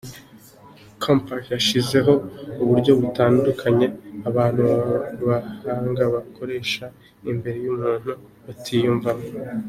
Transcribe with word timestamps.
com, 1.01 1.17
Patel 1.25 1.49
yashyizeho 1.55 2.13
uburyo 2.61 2.91
butandukanye 3.01 3.85
abantu 4.29 4.61
b’abahanga 5.25 6.03
bakoresha 6.13 6.85
imbere 7.31 7.57
y’umuntu 7.65 8.09
batiyumvamo. 8.45 9.25